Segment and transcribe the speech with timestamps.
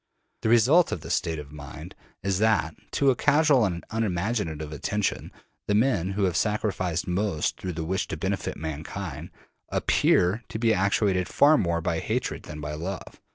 [0.41, 1.93] The result of this state of mind
[2.23, 5.31] is that, to a casual and unimaginative attention,
[5.67, 9.29] the men who have sacrificed most through the wish to benefit mankind
[9.69, 13.21] APPEAR to be actuated far more by hatred than by love.